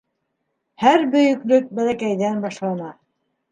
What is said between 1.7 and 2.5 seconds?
бәләкәйҙән